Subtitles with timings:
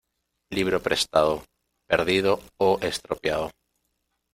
[0.57, 1.33] Libro prestado,
[1.91, 2.31] perdido
[2.67, 3.47] o estropeado.